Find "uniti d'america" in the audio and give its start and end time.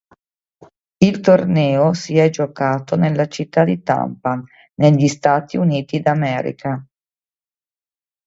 5.57-6.83